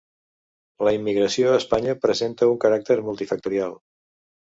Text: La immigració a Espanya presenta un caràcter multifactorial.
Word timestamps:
La 0.87 0.93
immigració 0.99 1.53
a 1.53 1.59
Espanya 1.59 1.97
presenta 2.07 2.51
un 2.55 2.61
caràcter 2.67 3.01
multifactorial. 3.11 3.83